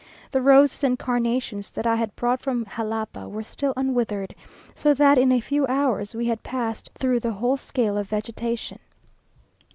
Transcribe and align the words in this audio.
The 0.31 0.41
roses 0.41 0.83
and 0.83 0.97
carnations 0.97 1.69
that 1.69 1.85
I 1.85 1.95
had 1.95 2.15
brought 2.15 2.39
from 2.39 2.65
Jalapa 2.75 3.29
were 3.29 3.43
still 3.43 3.71
unwithered, 3.77 4.33
so 4.73 4.95
that 4.95 5.19
in 5.19 5.31
a 5.31 5.39
few 5.39 5.67
hours 5.67 6.15
we 6.15 6.25
had 6.25 6.41
passed 6.41 6.89
through 6.97 7.19
the 7.19 7.33
whole 7.33 7.55
scale 7.55 7.99
of 7.99 8.09
vegetation. 8.09 8.79